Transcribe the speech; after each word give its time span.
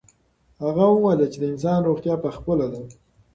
هغه 0.63 0.85
وویل 0.89 1.19
چې 1.31 1.37
د 1.39 1.43
انسان 1.51 1.79
روغتیا 1.89 2.15
په 2.23 2.29
خپله 2.37 2.65
ده. 2.73 2.81